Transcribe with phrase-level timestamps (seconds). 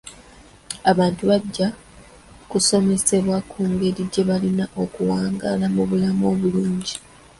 [0.91, 1.67] Abantu bajja
[2.49, 6.95] kusomesebwa ku ngeri gye balina okuwangaala mu bulamu obulungi.